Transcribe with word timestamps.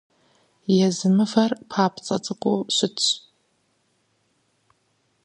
Езы 0.87 1.07
мывэр 1.15 1.51
папцӀэ 1.69 2.17
цӀыкӀуу 2.23 2.59
щытщ. 2.75 3.07